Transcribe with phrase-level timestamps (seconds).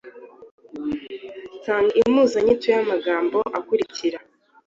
[1.63, 4.19] Tanga impuzanyito y’amagambo akurikira: